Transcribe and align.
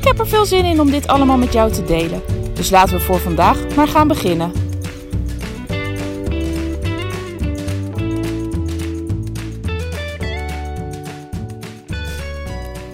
Ik 0.00 0.06
heb 0.06 0.18
er 0.18 0.28
veel 0.28 0.46
zin 0.46 0.64
in 0.64 0.80
om 0.80 0.90
dit 0.90 1.06
allemaal 1.06 1.36
met 1.36 1.52
jou 1.52 1.72
te 1.72 1.84
delen. 1.84 2.22
Dus 2.54 2.70
laten 2.70 2.96
we 2.96 3.00
voor 3.00 3.18
vandaag 3.18 3.76
maar 3.76 3.88
gaan 3.88 4.08
beginnen. 4.08 4.52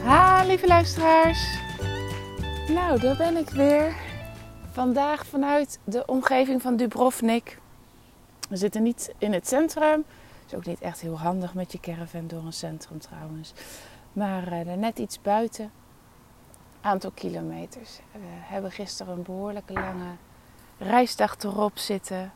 Ha, 0.04 0.44
lieve 0.44 0.66
luisteraars. 0.66 1.58
Nou, 2.68 3.00
daar 3.00 3.16
ben 3.16 3.36
ik 3.36 3.48
weer. 3.48 3.94
Vandaag 4.72 5.26
vanuit 5.26 5.78
de 5.84 6.06
omgeving 6.06 6.62
van 6.62 6.76
Dubrovnik. 6.76 7.58
We 8.48 8.56
zitten 8.56 8.82
niet 8.82 9.14
in 9.18 9.32
het 9.32 9.48
centrum. 9.48 10.04
Is 10.46 10.54
ook 10.54 10.66
niet 10.66 10.80
echt 10.80 11.00
heel 11.00 11.18
handig 11.18 11.54
met 11.54 11.72
je 11.72 11.80
caravan 11.80 12.26
door 12.26 12.42
een 12.44 12.52
centrum 12.52 12.98
trouwens. 12.98 13.52
Maar 14.12 14.52
uh, 14.52 14.72
net 14.72 14.98
iets 14.98 15.22
buiten 15.22 15.70
aantal 16.86 17.10
kilometers. 17.10 17.98
We 18.12 18.18
hebben 18.24 18.70
gisteren 18.70 19.16
een 19.16 19.22
behoorlijke 19.22 19.72
lange 19.72 20.14
reisdag 20.78 21.38
erop 21.38 21.78
zitten. 21.78 22.32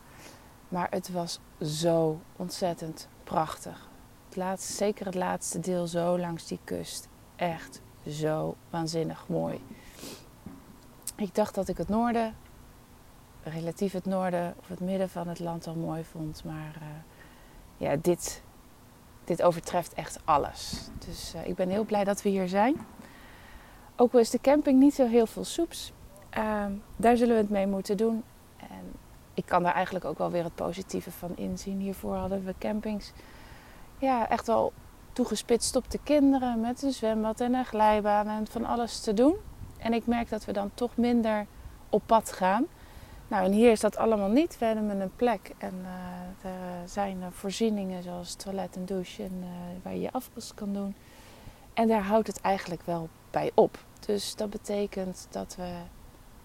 Maar 0.68 0.86
het 0.90 1.10
was 1.10 1.40
zo 1.62 2.20
ontzettend 2.36 3.08
prachtig. 3.24 3.88
Het 4.26 4.36
laatste, 4.36 4.72
zeker 4.72 5.06
het 5.06 5.14
laatste 5.14 5.60
deel 5.60 5.86
zo 5.86 6.18
langs 6.18 6.46
die 6.46 6.58
kust. 6.64 7.08
Echt 7.36 7.80
zo 8.08 8.56
waanzinnig 8.70 9.28
mooi. 9.28 9.64
Ik 11.16 11.34
dacht 11.34 11.54
dat 11.54 11.68
ik 11.68 11.76
het 11.76 11.88
noorden, 11.88 12.34
relatief 13.42 13.92
het 13.92 14.04
noorden 14.04 14.54
of 14.58 14.68
het 14.68 14.80
midden 14.80 15.08
van 15.08 15.28
het 15.28 15.38
land 15.38 15.66
al 15.66 15.74
mooi 15.74 16.04
vond. 16.04 16.44
Maar 16.44 16.76
uh, 16.80 16.86
ja, 17.76 17.96
dit, 17.96 18.42
dit 19.24 19.42
overtreft 19.42 19.94
echt 19.94 20.18
alles. 20.24 20.88
Dus 20.98 21.34
uh, 21.34 21.46
ik 21.46 21.54
ben 21.54 21.68
heel 21.68 21.84
blij 21.84 22.04
dat 22.04 22.22
we 22.22 22.28
hier 22.28 22.48
zijn. 22.48 22.86
Ook 24.00 24.12
al 24.12 24.18
is 24.18 24.30
de 24.30 24.40
camping 24.40 24.78
niet 24.78 24.94
zo 24.94 25.06
heel 25.06 25.26
veel 25.26 25.44
soeps, 25.44 25.92
uh, 26.38 26.64
daar 26.96 27.16
zullen 27.16 27.34
we 27.34 27.40
het 27.40 27.50
mee 27.50 27.66
moeten 27.66 27.96
doen. 27.96 28.22
En 28.56 28.92
ik 29.34 29.46
kan 29.46 29.62
daar 29.62 29.74
eigenlijk 29.74 30.04
ook 30.04 30.18
wel 30.18 30.30
weer 30.30 30.44
het 30.44 30.54
positieve 30.54 31.10
van 31.10 31.36
inzien. 31.36 31.78
Hiervoor 31.78 32.14
hadden 32.14 32.44
we 32.44 32.54
campings 32.58 33.12
ja, 33.98 34.28
echt 34.28 34.46
wel 34.46 34.72
toegespitst 35.12 35.76
op 35.76 35.90
de 35.90 35.98
kinderen 36.02 36.60
met 36.60 36.82
een 36.82 36.92
zwembad 36.92 37.40
en 37.40 37.54
een 37.54 37.64
glijbaan 37.64 38.28
en 38.28 38.46
van 38.46 38.64
alles 38.64 39.00
te 39.00 39.14
doen. 39.14 39.36
En 39.78 39.92
ik 39.92 40.06
merk 40.06 40.28
dat 40.28 40.44
we 40.44 40.52
dan 40.52 40.70
toch 40.74 40.96
minder 40.96 41.46
op 41.88 42.02
pad 42.06 42.32
gaan. 42.32 42.66
Nou, 43.28 43.44
en 43.44 43.52
hier 43.52 43.70
is 43.70 43.80
dat 43.80 43.96
allemaal 43.96 44.30
niet. 44.30 44.58
We 44.58 44.64
hebben 44.64 45.00
een 45.00 45.16
plek 45.16 45.54
en 45.58 45.74
uh, 45.82 46.50
er 46.50 46.88
zijn 46.88 47.22
voorzieningen 47.30 48.02
zoals 48.02 48.34
toilet 48.34 48.76
en 48.76 48.84
douche 48.84 49.22
en, 49.22 49.38
uh, 49.40 49.48
waar 49.82 49.94
je 49.94 50.00
je 50.00 50.12
afwas 50.12 50.54
kan 50.54 50.72
doen. 50.72 50.94
En 51.74 51.88
daar 51.88 52.02
houdt 52.02 52.26
het 52.26 52.40
eigenlijk 52.40 52.82
wel 52.84 53.08
bij 53.30 53.50
op. 53.54 53.88
Dus 54.12 54.34
dat 54.34 54.50
betekent 54.50 55.26
dat 55.30 55.54
we 55.56 55.72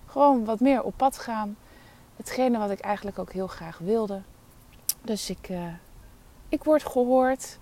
gewoon 0.06 0.46
wat 0.46 0.60
meer 0.60 0.84
op 0.84 0.94
pad 0.98 1.18
gaan. 1.18 1.58
Hetgene 2.16 2.58
wat 2.58 2.70
ik 2.70 2.80
eigenlijk 2.80 3.20
ook 3.20 3.32
heel 3.32 3.48
graag 3.48 3.78
wilde. 3.78 4.22
Dus 5.02 5.30
ik, 5.30 5.50
uh, 5.50 5.74
ik 6.50 6.64
word 6.64 6.86
gehoord. 6.86 7.60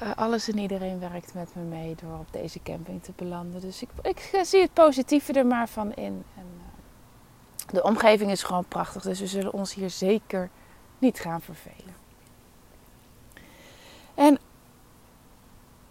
Uh, 0.00 0.10
alles 0.16 0.48
en 0.48 0.58
iedereen 0.58 0.98
werkt 0.98 1.34
met 1.34 1.54
me 1.54 1.62
mee 1.62 1.94
door 2.02 2.18
op 2.18 2.32
deze 2.32 2.62
camping 2.62 3.02
te 3.02 3.12
belanden. 3.16 3.60
Dus 3.60 3.82
ik, 3.82 3.88
ik 4.02 4.38
zie 4.42 4.60
het 4.60 4.72
positieve 4.72 5.32
er 5.32 5.46
maar 5.46 5.68
van 5.68 5.94
in. 5.94 6.24
En, 6.36 6.46
de 7.66 7.82
omgeving 7.82 8.30
is 8.30 8.42
gewoon 8.42 8.68
prachtig. 8.68 9.02
Dus 9.02 9.20
we 9.20 9.26
zullen 9.26 9.52
ons 9.52 9.74
hier 9.74 9.90
zeker 9.90 10.50
niet 10.98 11.20
gaan 11.20 11.40
vervelen. 11.40 11.94
En 14.14 14.38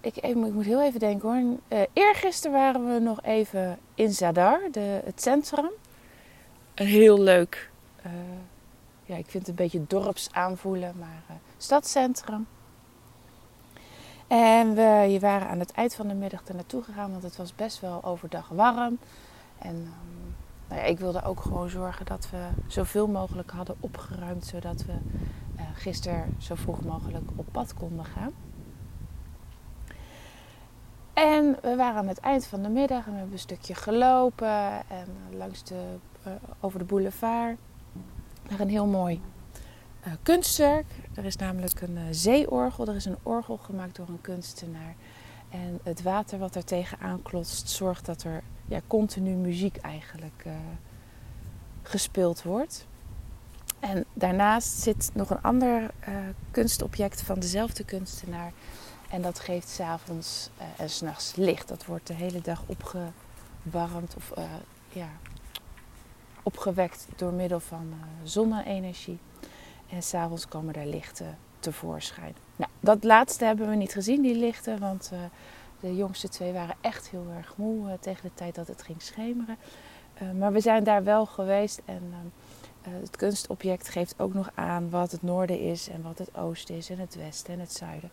ik, 0.03 0.17
ik, 0.17 0.35
moet 0.35 0.65
heel 0.65 0.81
even 0.81 0.99
denken 0.99 1.29
hoor. 1.29 1.57
Uh, 1.67 1.85
eergisteren 1.93 2.57
waren 2.57 2.93
we 2.93 2.99
nog 2.99 3.21
even 3.21 3.79
in 3.95 4.11
Zadar, 4.13 4.61
de, 4.71 5.01
het 5.05 5.21
centrum. 5.21 5.69
Een 6.73 6.85
heel 6.85 7.19
leuk, 7.19 7.69
uh, 8.05 8.11
ja, 9.05 9.15
ik 9.15 9.25
vind 9.25 9.47
het 9.47 9.47
een 9.47 9.65
beetje 9.65 9.87
dorps 9.87 10.29
aanvoelen, 10.31 10.93
maar 10.99 11.23
uh, 11.29 11.35
stadscentrum. 11.57 12.47
En 14.27 14.75
we 14.75 15.07
je 15.09 15.19
waren 15.19 15.47
aan 15.47 15.59
het 15.59 15.71
eind 15.71 15.95
van 15.95 16.07
de 16.07 16.13
middag 16.13 16.47
er 16.47 16.55
naartoe 16.55 16.83
gegaan, 16.83 17.11
want 17.11 17.23
het 17.23 17.37
was 17.37 17.55
best 17.55 17.79
wel 17.79 18.03
overdag 18.03 18.47
warm. 18.47 18.97
En 19.57 19.75
um, 19.75 20.35
nou 20.67 20.81
ja, 20.81 20.87
ik 20.87 20.99
wilde 20.99 21.23
ook 21.23 21.41
gewoon 21.41 21.69
zorgen 21.69 22.05
dat 22.05 22.29
we 22.29 22.47
zoveel 22.67 23.07
mogelijk 23.07 23.51
hadden 23.51 23.75
opgeruimd, 23.79 24.45
zodat 24.45 24.85
we 24.85 24.93
gisteren 25.73 26.35
zo 26.37 26.55
vroeg 26.55 26.81
mogelijk 26.81 27.29
op 27.35 27.45
pad 27.51 27.73
konden 27.73 28.05
gaan. 28.05 28.31
En 31.13 31.57
we 31.61 31.75
waren 31.75 31.95
aan 31.95 32.07
het 32.07 32.19
eind 32.19 32.45
van 32.45 32.61
de 32.61 32.69
middag 32.69 33.05
en 33.05 33.11
we 33.11 33.17
hebben 33.17 33.33
een 33.33 33.39
stukje 33.39 33.75
gelopen 33.75 34.87
en 34.87 35.07
langs 35.37 35.63
de, 35.63 35.95
uh, 36.27 36.33
over 36.59 36.79
de 36.79 36.85
boulevard 36.85 37.57
naar 38.49 38.59
een 38.59 38.69
heel 38.69 38.85
mooi 38.85 39.21
uh, 40.07 40.13
kunstwerk. 40.23 40.85
Er 41.15 41.25
is 41.25 41.35
namelijk 41.35 41.81
een 41.81 41.97
uh, 41.97 42.03
zeeorgel. 42.11 42.87
Er 42.87 42.95
is 42.95 43.05
een 43.05 43.17
orgel 43.23 43.57
gemaakt 43.57 43.95
door 43.95 44.07
een 44.07 44.21
kunstenaar. 44.21 44.95
En 45.49 45.79
het 45.83 46.01
water 46.01 46.39
wat 46.39 46.55
er 46.55 46.65
tegenaan 46.65 47.21
klotst 47.21 47.69
zorgt 47.69 48.05
dat 48.05 48.23
er 48.23 48.43
ja, 48.67 48.79
continu 48.87 49.31
muziek 49.31 49.77
eigenlijk 49.77 50.45
gespeeld 51.83 52.43
wordt. 52.43 52.87
En 53.79 54.05
daarnaast 54.13 54.79
zit 54.79 55.11
nog 55.13 55.29
een 55.29 55.41
ander 55.41 55.91
kunstobject 56.51 57.21
van 57.21 57.39
dezelfde 57.39 57.83
kunstenaar. 57.83 58.51
En 59.13 59.21
dat 59.21 59.39
geeft 59.39 59.69
s'avonds 59.69 60.49
uh, 60.57 60.63
en 60.77 60.89
s'nachts 60.89 61.35
licht. 61.35 61.67
Dat 61.67 61.85
wordt 61.85 62.07
de 62.07 62.13
hele 62.13 62.41
dag 62.41 62.63
opgewarmd 62.65 64.15
of 64.15 64.33
uh, 64.37 64.43
ja, 64.89 65.09
opgewekt 66.43 67.07
door 67.15 67.33
middel 67.33 67.59
van 67.59 67.87
uh, 67.89 68.05
zonne-energie. 68.23 69.19
En 69.89 70.03
s'avonds 70.03 70.47
komen 70.47 70.73
er 70.73 70.85
lichten 70.85 71.37
tevoorschijn. 71.59 72.35
Nou, 72.55 72.71
dat 72.79 73.03
laatste 73.03 73.45
hebben 73.45 73.69
we 73.69 73.75
niet 73.75 73.91
gezien, 73.91 74.21
die 74.21 74.35
lichten. 74.35 74.79
Want 74.79 75.11
de 75.79 75.95
jongste 75.95 76.29
twee 76.29 76.51
waren 76.51 76.75
echt 76.81 77.09
heel 77.09 77.27
erg 77.37 77.53
moe 77.55 77.97
tegen 77.99 78.23
de 78.23 78.33
tijd 78.33 78.55
dat 78.55 78.67
het 78.67 78.83
ging 78.83 79.01
schemeren. 79.01 79.57
maar 80.37 80.51
we 80.53 80.59
zijn 80.59 80.83
daar 80.83 81.03
wel 81.03 81.25
geweest 81.25 81.81
en 81.85 82.13
het 82.81 83.15
kunstobject 83.15 83.89
geeft 83.89 84.19
ook 84.19 84.33
nog 84.33 84.49
aan 84.55 84.89
wat 84.89 85.11
het 85.11 85.21
noorden 85.21 85.59
is 85.59 85.89
en 85.89 86.01
wat 86.01 86.17
het 86.17 86.37
oosten 86.37 86.75
is 86.75 86.89
en 86.89 86.99
het 86.99 87.15
westen 87.15 87.53
en 87.53 87.59
het 87.59 87.73
zuiden. 87.73 88.09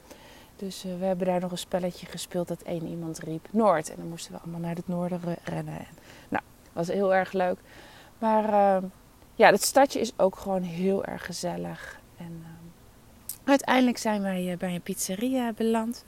Dus 0.61 0.85
uh, 0.85 0.99
we 0.99 1.05
hebben 1.05 1.27
daar 1.27 1.41
nog 1.41 1.51
een 1.51 1.59
spelletje 1.59 2.07
gespeeld 2.07 2.49
dat 2.49 2.63
één 2.63 2.87
iemand 2.87 3.19
riep 3.19 3.49
Noord. 3.51 3.91
En 3.91 3.97
dan 3.97 4.09
moesten 4.09 4.33
we 4.33 4.39
allemaal 4.39 4.61
naar 4.61 4.75
het 4.75 4.89
noorden 4.89 5.21
rennen. 5.45 5.79
En, 5.79 5.87
nou, 6.29 6.43
was 6.73 6.89
heel 6.89 7.15
erg 7.15 7.33
leuk. 7.33 7.59
Maar 8.19 8.45
uh, 8.45 8.89
ja, 9.35 9.51
het 9.51 9.63
stadje 9.63 10.01
is 10.01 10.19
ook 10.19 10.37
gewoon 10.37 10.63
heel 10.63 11.05
erg 11.05 11.25
gezellig. 11.25 12.01
En 12.17 12.43
uh, 12.43 12.49
uiteindelijk 13.45 13.99
zijn 13.99 14.23
wij 14.23 14.57
bij 14.59 14.75
een 14.75 14.81
pizzeria 14.81 15.53
beland. 15.53 16.05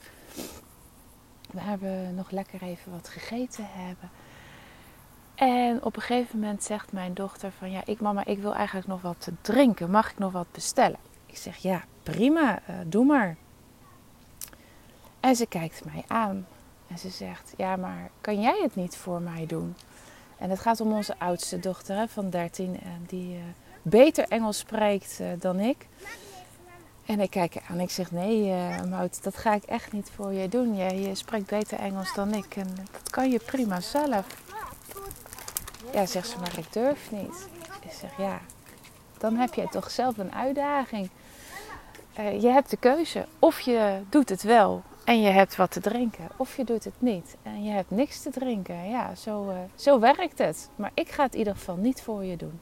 We 1.51 1.59
hebben 1.59 2.15
nog 2.15 2.31
lekker 2.31 2.61
even 2.61 2.91
wat 2.91 3.07
gegeten 3.07 3.67
hebben. 3.69 4.09
En 5.35 5.83
op 5.83 5.95
een 5.95 6.01
gegeven 6.01 6.39
moment 6.39 6.63
zegt 6.63 6.91
mijn 6.91 7.13
dochter 7.13 7.51
van... 7.57 7.71
Ja, 7.71 7.81
ik, 7.85 7.99
mama, 7.99 8.25
ik 8.25 8.39
wil 8.39 8.55
eigenlijk 8.55 8.87
nog 8.87 9.01
wat 9.01 9.29
drinken. 9.41 9.89
Mag 9.89 10.11
ik 10.11 10.17
nog 10.17 10.31
wat 10.31 10.51
bestellen? 10.51 10.99
Ik 11.25 11.37
zeg, 11.37 11.57
ja, 11.57 11.83
prima. 12.03 12.61
doe 12.85 13.05
maar. 13.05 13.37
En 15.23 15.35
ze 15.35 15.45
kijkt 15.45 15.85
mij 15.85 16.03
aan 16.07 16.47
en 16.87 16.97
ze 16.97 17.09
zegt: 17.09 17.53
Ja, 17.57 17.75
maar 17.75 18.09
kan 18.21 18.41
jij 18.41 18.59
het 18.61 18.75
niet 18.75 18.95
voor 18.95 19.21
mij 19.21 19.45
doen? 19.45 19.75
En 20.37 20.49
het 20.49 20.59
gaat 20.59 20.81
om 20.81 20.93
onze 20.93 21.15
oudste 21.17 21.59
dochter 21.59 21.97
hè, 21.97 22.07
van 22.07 22.29
13, 22.29 22.79
en 22.81 23.03
die 23.07 23.35
uh, 23.35 23.41
beter 23.81 24.25
Engels 24.27 24.57
spreekt 24.57 25.17
uh, 25.21 25.27
dan 25.39 25.59
ik. 25.59 25.87
En 27.05 27.19
ik 27.19 27.29
kijk 27.29 27.57
aan 27.57 27.75
en 27.75 27.79
ik 27.79 27.89
zeg: 27.89 28.11
Nee, 28.11 28.47
uh, 28.47 28.83
Mout, 28.83 29.23
dat 29.23 29.37
ga 29.37 29.53
ik 29.53 29.63
echt 29.63 29.91
niet 29.91 30.11
voor 30.15 30.33
je 30.33 30.49
doen. 30.49 30.75
Jij 30.75 30.99
je 30.99 31.15
spreekt 31.15 31.49
beter 31.49 31.79
Engels 31.79 32.13
dan 32.13 32.33
ik 32.33 32.55
en 32.55 32.67
dat 32.91 33.09
kan 33.09 33.29
je 33.31 33.39
prima 33.39 33.79
zelf. 33.79 34.25
Ja, 35.93 36.05
zegt 36.05 36.29
ze, 36.29 36.39
maar 36.39 36.57
ik 36.57 36.73
durf 36.73 37.11
niet. 37.11 37.47
Ik 37.81 37.91
zeg: 37.99 38.17
Ja, 38.17 38.39
dan 39.17 39.35
heb 39.35 39.53
jij 39.53 39.67
toch 39.67 39.91
zelf 39.91 40.17
een 40.17 40.33
uitdaging. 40.33 41.09
je 42.15 42.47
hebt 42.47 42.69
de 42.69 42.77
keuze. 42.77 43.25
Of 43.39 43.59
je 43.59 44.01
doet 44.09 44.29
het 44.29 44.43
wel 44.43 44.83
en 45.05 45.21
je 45.21 45.29
hebt 45.29 45.55
wat 45.55 45.71
te 45.71 45.79
drinken. 45.79 46.29
Of 46.37 46.57
je 46.57 46.63
doet 46.63 46.83
het 46.83 47.01
niet 47.01 47.37
en 47.41 47.63
je 47.63 47.71
hebt 47.71 47.91
niks 47.91 48.21
te 48.21 48.29
drinken. 48.29 48.89
Ja, 48.89 49.15
zo, 49.15 49.49
uh, 49.49 49.57
zo 49.75 49.99
werkt 49.99 50.37
het. 50.37 50.69
Maar 50.75 50.91
ik 50.93 51.09
ga 51.09 51.23
het 51.23 51.33
in 51.33 51.39
ieder 51.39 51.55
geval 51.55 51.75
niet 51.75 52.01
voor 52.01 52.23
je 52.23 52.37
doen. 52.37 52.59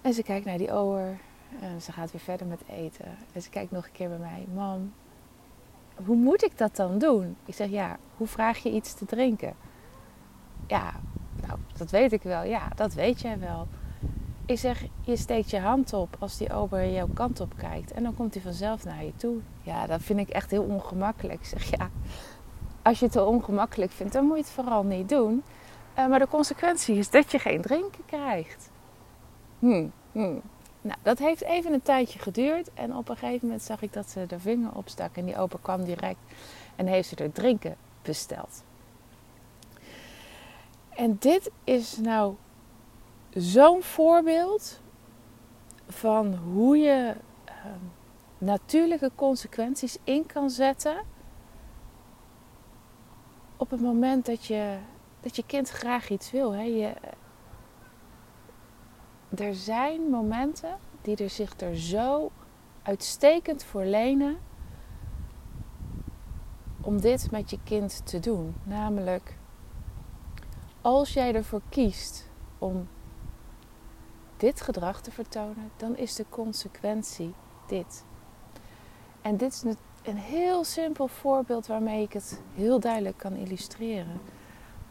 En 0.00 0.12
ze 0.12 0.22
kijkt 0.22 0.46
naar 0.46 0.58
die 0.58 0.74
oor. 0.74 1.16
En 1.60 1.82
ze 1.82 1.92
gaat 1.92 2.12
weer 2.12 2.20
verder 2.20 2.46
met 2.46 2.62
eten. 2.70 3.16
En 3.32 3.42
ze 3.42 3.50
kijkt 3.50 3.70
nog 3.70 3.84
een 3.84 3.92
keer 3.92 4.08
bij 4.08 4.18
mij. 4.18 4.46
Mam, 4.54 4.92
hoe 6.04 6.16
moet 6.16 6.44
ik 6.44 6.58
dat 6.58 6.76
dan 6.76 6.98
doen? 6.98 7.36
Ik 7.44 7.54
zeg, 7.54 7.68
ja, 7.68 7.96
hoe 8.16 8.26
vraag 8.26 8.58
je 8.58 8.70
iets 8.70 8.94
te 8.94 9.04
drinken? 9.04 9.54
Ja, 10.66 10.92
nou, 11.46 11.58
dat 11.76 11.90
weet 11.90 12.12
ik 12.12 12.22
wel. 12.22 12.42
Ja, 12.42 12.68
dat 12.74 12.94
weet 12.94 13.20
jij 13.20 13.38
wel. 13.38 13.68
Ik 14.48 14.58
zeg, 14.58 14.84
je 15.00 15.16
steekt 15.16 15.50
je 15.50 15.58
hand 15.58 15.92
op 15.92 16.16
als 16.18 16.36
die 16.36 16.52
ober 16.52 16.90
jouw 16.90 17.08
kant 17.14 17.40
op 17.40 17.52
kijkt. 17.56 17.92
En 17.92 18.02
dan 18.02 18.14
komt 18.14 18.34
hij 18.34 18.42
vanzelf 18.42 18.84
naar 18.84 19.04
je 19.04 19.16
toe. 19.16 19.36
Ja, 19.62 19.86
dat 19.86 20.02
vind 20.02 20.18
ik 20.18 20.28
echt 20.28 20.50
heel 20.50 20.62
ongemakkelijk. 20.62 21.40
Ik 21.40 21.46
zeg, 21.46 21.70
ja, 21.70 21.90
als 22.82 22.98
je 22.98 23.04
het 23.04 23.14
te 23.14 23.24
ongemakkelijk 23.24 23.92
vindt, 23.92 24.12
dan 24.12 24.24
moet 24.24 24.36
je 24.36 24.42
het 24.42 24.52
vooral 24.52 24.82
niet 24.82 25.08
doen. 25.08 25.42
Uh, 25.98 26.06
maar 26.06 26.18
de 26.18 26.28
consequentie 26.28 26.96
is 26.96 27.10
dat 27.10 27.30
je 27.30 27.38
geen 27.38 27.62
drinken 27.62 28.04
krijgt. 28.06 28.70
Hm, 29.58 29.86
hm. 30.12 30.38
Nou, 30.80 30.98
dat 31.02 31.18
heeft 31.18 31.42
even 31.42 31.72
een 31.72 31.82
tijdje 31.82 32.18
geduurd. 32.18 32.70
En 32.74 32.96
op 32.96 33.08
een 33.08 33.16
gegeven 33.16 33.46
moment 33.46 33.62
zag 33.64 33.82
ik 33.82 33.92
dat 33.92 34.10
ze 34.10 34.26
de 34.26 34.38
vinger 34.38 34.74
opstak. 34.74 35.16
En 35.16 35.24
die 35.24 35.38
opa 35.38 35.58
kwam 35.62 35.84
direct 35.84 36.20
en 36.76 36.86
heeft 36.86 37.08
ze 37.08 37.16
er 37.16 37.32
drinken 37.32 37.76
besteld. 38.02 38.62
En 40.88 41.16
dit 41.18 41.50
is 41.64 41.96
nou 41.96 42.34
zo'n 43.30 43.82
voorbeeld 43.82 44.80
van 45.88 46.34
hoe 46.34 46.78
je 46.78 47.14
uh, 47.48 47.54
natuurlijke 48.38 49.10
consequenties 49.14 49.98
in 50.04 50.26
kan 50.26 50.50
zetten 50.50 50.96
op 53.56 53.70
het 53.70 53.80
moment 53.80 54.26
dat 54.26 54.44
je, 54.44 54.78
dat 55.20 55.36
je 55.36 55.46
kind 55.46 55.68
graag 55.68 56.10
iets 56.10 56.30
wil. 56.30 56.52
Hè. 56.52 56.62
Je, 56.62 56.94
er 59.36 59.54
zijn 59.54 60.00
momenten 60.10 60.78
die 61.02 61.16
er 61.16 61.30
zich 61.30 61.60
er 61.60 61.76
zo 61.76 62.30
uitstekend 62.82 63.64
voor 63.64 63.84
lenen 63.84 64.38
om 66.80 67.00
dit 67.00 67.30
met 67.30 67.50
je 67.50 67.58
kind 67.64 68.06
te 68.06 68.20
doen. 68.20 68.54
Namelijk, 68.62 69.36
als 70.80 71.12
jij 71.12 71.34
ervoor 71.34 71.62
kiest 71.68 72.30
om 72.58 72.88
dit 74.38 74.60
gedrag 74.60 75.00
te 75.00 75.10
vertonen, 75.10 75.70
dan 75.76 75.96
is 75.96 76.14
de 76.14 76.24
consequentie 76.28 77.34
dit. 77.66 78.04
En 79.22 79.36
dit 79.36 79.52
is 79.52 79.62
een 80.02 80.16
heel 80.16 80.64
simpel 80.64 81.08
voorbeeld 81.08 81.66
waarmee 81.66 82.02
ik 82.02 82.12
het 82.12 82.40
heel 82.54 82.80
duidelijk 82.80 83.18
kan 83.18 83.36
illustreren. 83.36 84.20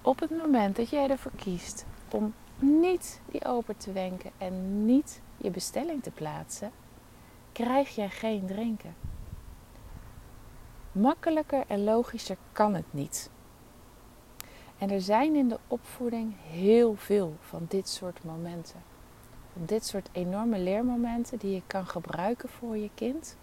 Op 0.02 0.20
het 0.20 0.30
moment 0.30 0.76
dat 0.76 0.90
jij 0.90 1.10
ervoor 1.10 1.32
kiest 1.36 1.86
om 2.12 2.34
niet 2.60 3.22
die 3.32 3.46
open 3.46 3.78
te 3.78 3.92
wenken 3.92 4.32
en 4.38 4.86
niet 4.86 5.22
je 5.38 5.52
bestelling 5.52 6.04
te 6.04 6.12
plaatsen, 6.12 6.72
krijg 7.52 7.96
jij 7.96 8.10
geen 8.10 8.46
drinken. 8.46 8.96
Makkelijker 10.92 11.64
en 11.68 11.84
logischer 11.84 12.38
kan 12.52 12.74
het 12.74 12.94
niet. 12.94 13.30
En 14.78 14.90
er 14.90 15.02
zijn 15.02 15.36
in 15.36 15.50
de 15.50 15.60
opvoeding 15.68 16.34
heel 16.50 16.96
veel 16.96 17.36
van 17.40 17.66
dit 17.68 17.90
soort 17.90 18.24
momenten. 18.24 18.82
Van 19.58 19.66
dit 19.66 19.86
soort 19.86 20.10
enorme 20.12 20.60
leermomenten 20.60 21.38
die 21.38 21.54
je 21.54 21.62
kan 21.68 21.88
gebruiken 21.88 22.50
voor 22.50 22.78
je 22.78 22.90
kind. 22.94 23.38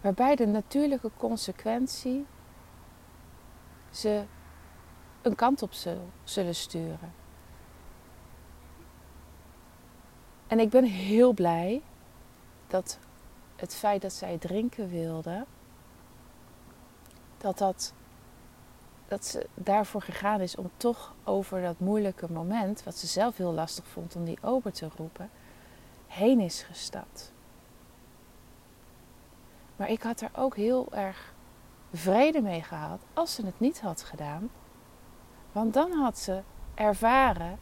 Waarbij 0.00 0.36
de 0.36 0.46
natuurlijke 0.46 1.10
consequentie 1.16 2.26
ze 3.90 4.24
een 5.22 5.34
kant 5.34 5.62
op 5.62 5.72
zullen 6.24 6.54
sturen. 6.54 7.12
En 10.46 10.58
ik 10.58 10.70
ben 10.70 10.84
heel 10.84 11.32
blij 11.32 11.82
dat 12.66 12.98
het 13.56 13.74
feit 13.74 14.02
dat 14.02 14.12
zij 14.12 14.38
drinken 14.38 14.88
wilde, 14.88 15.46
dat, 17.38 17.58
dat, 17.58 17.94
dat 19.10 19.26
ze 19.26 19.46
daarvoor 19.54 20.02
gegaan 20.02 20.40
is 20.40 20.56
om 20.56 20.70
toch 20.76 21.14
over 21.24 21.62
dat 21.62 21.78
moeilijke 21.78 22.32
moment, 22.32 22.82
wat 22.82 22.96
ze 22.96 23.06
zelf 23.06 23.36
heel 23.36 23.52
lastig 23.52 23.86
vond 23.86 24.16
om 24.16 24.24
die 24.24 24.38
ober 24.42 24.72
te 24.72 24.88
roepen, 24.96 25.30
heen 26.06 26.40
is 26.40 26.62
gestapt. 26.62 27.32
Maar 29.76 29.90
ik 29.90 30.02
had 30.02 30.20
er 30.20 30.30
ook 30.36 30.56
heel 30.56 30.92
erg 30.92 31.34
vrede 31.92 32.40
mee 32.40 32.62
gehad 32.62 33.00
als 33.14 33.34
ze 33.34 33.46
het 33.46 33.60
niet 33.60 33.80
had 33.80 34.02
gedaan. 34.02 34.50
Want 35.52 35.74
dan 35.74 35.92
had 35.92 36.18
ze 36.18 36.42
ervaren 36.74 37.58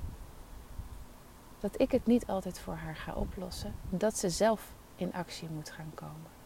dat 1.59 1.81
ik 1.81 1.91
het 1.91 2.07
niet 2.07 2.27
altijd 2.27 2.59
voor 2.59 2.75
haar 2.75 2.97
ga 2.97 3.15
oplossen. 3.15 3.75
Dat 3.91 4.19
ze 4.19 4.31
zelf 4.31 4.75
in 4.97 5.13
actie 5.13 5.49
moet 5.49 5.71
gaan 5.71 5.93
komen. 5.95 6.38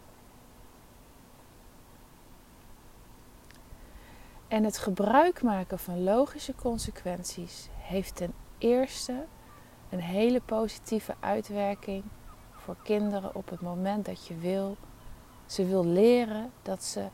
En 4.53 4.65
het 4.65 4.79
gebruik 4.79 5.43
maken 5.43 5.79
van 5.79 6.03
logische 6.03 6.55
consequenties 6.55 7.69
heeft 7.79 8.17
ten 8.17 8.33
eerste 8.59 9.25
een 9.91 10.01
hele 10.01 10.41
positieve 10.41 11.15
uitwerking 11.21 12.05
voor 12.51 12.77
kinderen 12.83 13.35
op 13.35 13.49
het 13.49 13.61
moment 13.61 14.05
dat 14.05 14.27
je 14.27 14.37
wil. 14.37 14.77
Ze 15.47 15.67
wil 15.67 15.87
leren 15.87 16.51
dat 16.63 16.85
ze 16.85 17.07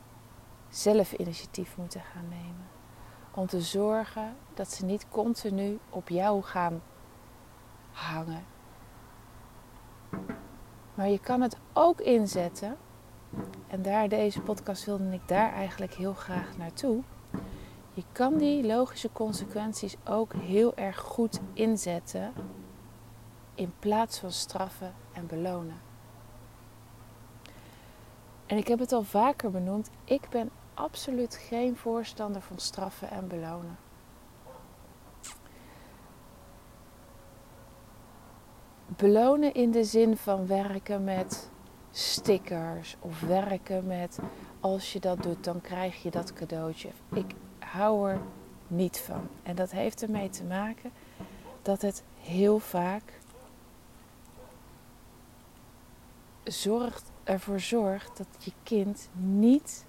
zelf 0.69 1.13
initiatief 1.13 1.77
moeten 1.77 2.01
gaan 2.01 2.27
nemen. 2.29 2.67
Om 3.33 3.47
te 3.47 3.61
zorgen 3.61 4.35
dat 4.53 4.71
ze 4.71 4.85
niet 4.85 5.05
continu 5.09 5.79
op 5.89 6.09
jou 6.09 6.43
gaan 6.43 6.81
hangen. 7.91 8.45
Maar 10.93 11.09
je 11.09 11.19
kan 11.19 11.41
het 11.41 11.57
ook 11.73 12.01
inzetten. 12.01 12.77
En 13.67 13.81
daar 13.81 14.09
deze 14.09 14.41
podcast 14.41 14.85
wilde 14.85 15.13
ik 15.13 15.27
daar 15.27 15.53
eigenlijk 15.53 15.93
heel 15.93 16.13
graag 16.13 16.57
naartoe. 16.57 17.03
Je 17.99 18.05
kan 18.11 18.37
die 18.37 18.65
logische 18.65 19.11
consequenties 19.11 19.95
ook 20.05 20.33
heel 20.33 20.75
erg 20.75 20.97
goed 20.97 21.39
inzetten 21.53 22.33
in 23.55 23.73
plaats 23.79 24.19
van 24.19 24.31
straffen 24.31 24.93
en 25.13 25.27
belonen. 25.27 25.81
En 28.45 28.57
ik 28.57 28.67
heb 28.67 28.79
het 28.79 28.91
al 28.91 29.03
vaker 29.03 29.51
benoemd, 29.51 29.89
ik 30.03 30.29
ben 30.29 30.49
absoluut 30.73 31.35
geen 31.35 31.77
voorstander 31.77 32.41
van 32.41 32.57
straffen 32.59 33.09
en 33.09 33.27
belonen. 33.27 33.77
belonen 38.85 39.53
in 39.53 39.71
de 39.71 39.83
zin 39.83 40.17
van 40.17 40.47
werken 40.47 41.03
met 41.03 41.49
stickers 41.91 42.95
of 42.99 43.19
werken 43.19 43.87
met 43.87 44.19
als 44.59 44.93
je 44.93 44.99
dat 44.99 45.23
doet, 45.23 45.43
dan 45.43 45.61
krijg 45.61 46.03
je 46.03 46.11
dat 46.11 46.33
cadeautje. 46.33 46.89
Ik 47.13 47.35
hou 47.71 48.09
er 48.09 48.19
niet 48.67 48.99
van. 48.99 49.27
En 49.43 49.55
dat 49.55 49.71
heeft 49.71 50.01
ermee 50.01 50.29
te 50.29 50.43
maken 50.43 50.91
dat 51.61 51.81
het 51.81 52.03
heel 52.19 52.59
vaak 52.59 53.19
zorgt, 56.43 57.11
ervoor 57.23 57.59
zorgt 57.59 58.17
dat 58.17 58.27
je 58.39 58.51
kind 58.63 59.09
niet 59.13 59.85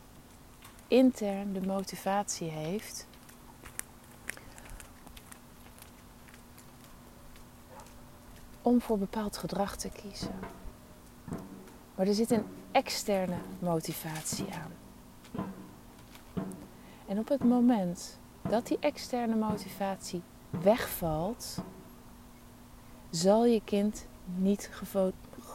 intern 0.88 1.52
de 1.52 1.66
motivatie 1.66 2.48
heeft 2.50 3.06
om 8.62 8.80
voor 8.80 8.98
bepaald 8.98 9.36
gedrag 9.36 9.76
te 9.76 9.88
kiezen. 9.88 10.38
Maar 11.94 12.06
er 12.06 12.14
zit 12.14 12.30
een 12.30 12.46
externe 12.72 13.38
motivatie 13.58 14.52
aan. 14.52 14.79
En 17.10 17.18
op 17.18 17.28
het 17.28 17.44
moment 17.44 18.18
dat 18.48 18.66
die 18.66 18.78
externe 18.80 19.36
motivatie 19.36 20.22
wegvalt, 20.50 21.58
zal 23.10 23.44
je 23.44 23.60
kind 23.64 24.06
niet 24.24 24.70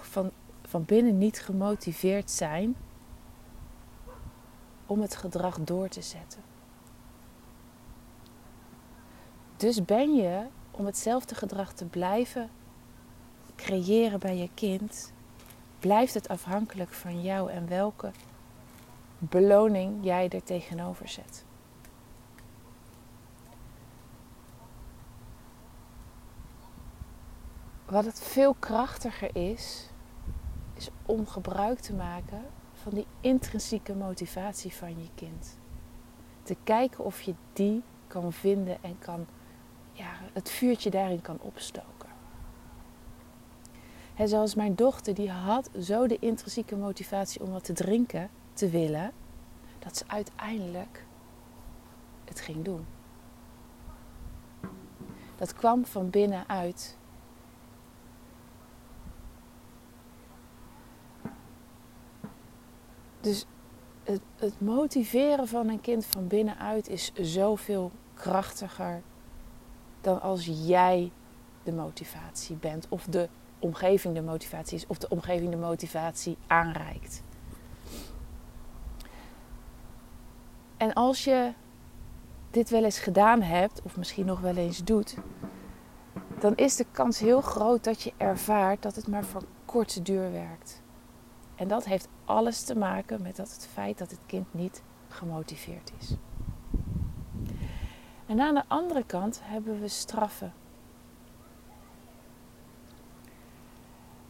van, 0.01 0.31
van 0.63 0.85
binnen 0.85 1.17
niet 1.17 1.39
gemotiveerd 1.39 2.31
zijn 2.31 2.75
om 4.85 5.01
het 5.01 5.15
gedrag 5.15 5.59
door 5.59 5.87
te 5.87 6.01
zetten. 6.01 6.41
Dus 9.57 9.85
ben 9.85 10.15
je 10.15 10.45
om 10.71 10.85
hetzelfde 10.85 11.35
gedrag 11.35 11.73
te 11.73 11.85
blijven 11.85 12.49
creëren 13.55 14.19
bij 14.19 14.37
je 14.37 14.49
kind, 14.53 15.13
blijft 15.79 16.13
het 16.13 16.27
afhankelijk 16.27 16.93
van 16.93 17.21
jou 17.21 17.51
en 17.51 17.67
welke 17.67 18.11
beloning 19.29 20.03
jij 20.03 20.29
er 20.29 20.43
tegenover 20.43 21.07
zet. 21.07 21.45
Wat 27.85 28.05
het 28.05 28.19
veel 28.19 28.53
krachtiger 28.59 29.35
is, 29.35 29.89
is 30.73 30.89
om 31.05 31.27
gebruik 31.27 31.79
te 31.79 31.93
maken 31.93 32.45
van 32.73 32.93
die 32.93 33.07
intrinsieke 33.21 33.95
motivatie 33.95 34.73
van 34.73 34.89
je 34.89 35.09
kind. 35.15 35.57
Te 36.43 36.55
kijken 36.63 37.03
of 37.03 37.21
je 37.21 37.35
die 37.53 37.83
kan 38.07 38.33
vinden 38.33 38.83
en 38.83 38.99
kan, 38.99 39.25
ja, 39.91 40.11
het 40.33 40.49
vuurtje 40.49 40.89
daarin 40.89 41.21
kan 41.21 41.37
opstoken. 41.41 42.09
He, 44.13 44.27
zoals 44.27 44.55
mijn 44.55 44.75
dochter, 44.75 45.13
die 45.13 45.31
had 45.31 45.69
zo 45.79 46.07
de 46.07 46.19
intrinsieke 46.19 46.75
motivatie 46.75 47.41
om 47.41 47.51
wat 47.51 47.63
te 47.63 47.73
drinken 47.73 48.29
te 48.55 48.69
willen, 48.69 49.11
dat 49.79 49.97
ze 49.97 50.03
uiteindelijk 50.07 51.05
het 52.25 52.39
ging 52.39 52.63
doen. 52.63 52.85
Dat 55.35 55.53
kwam 55.53 55.85
van 55.85 56.09
binnenuit. 56.09 56.97
Dus 63.21 63.45
het, 64.03 64.21
het, 64.35 64.61
motiveren 64.61 65.47
van 65.47 65.69
een 65.69 65.81
kind 65.81 66.05
van 66.05 66.27
binnenuit 66.27 66.89
is 66.89 67.13
zoveel 67.13 67.91
krachtiger 68.13 69.01
dan 70.01 70.21
als 70.21 70.45
jij 70.45 71.11
de 71.63 71.73
motivatie 71.73 72.55
bent 72.55 72.85
of 72.89 73.03
de 73.03 73.29
omgeving 73.59 74.15
de 74.15 74.21
motivatie 74.21 74.77
is 74.77 74.87
of 74.87 74.97
de 74.97 75.09
omgeving 75.09 75.49
de 75.49 75.57
motivatie 75.57 76.37
aanreikt. 76.47 77.23
En 80.85 80.93
als 80.93 81.23
je 81.23 81.53
dit 82.51 82.69
wel 82.69 82.83
eens 82.83 82.99
gedaan 82.99 83.41
hebt, 83.41 83.81
of 83.81 83.97
misschien 83.97 84.25
nog 84.25 84.39
wel 84.39 84.55
eens 84.55 84.83
doet, 84.83 85.15
dan 86.39 86.55
is 86.55 86.75
de 86.75 86.85
kans 86.91 87.19
heel 87.19 87.41
groot 87.41 87.83
dat 87.83 88.01
je 88.01 88.13
ervaart 88.17 88.81
dat 88.81 88.95
het 88.95 89.07
maar 89.07 89.23
voor 89.23 89.43
korte 89.65 90.01
duur 90.01 90.31
werkt. 90.31 90.81
En 91.55 91.67
dat 91.67 91.85
heeft 91.85 92.07
alles 92.25 92.63
te 92.63 92.77
maken 92.77 93.21
met 93.21 93.35
dat 93.35 93.51
het 93.51 93.67
feit 93.73 93.97
dat 93.97 94.11
het 94.11 94.19
kind 94.25 94.53
niet 94.53 94.83
gemotiveerd 95.07 95.91
is. 95.99 96.15
En 98.25 98.41
aan 98.41 98.55
de 98.55 98.63
andere 98.67 99.03
kant 99.03 99.41
hebben 99.43 99.79
we 99.79 99.87
straffen. 99.87 100.53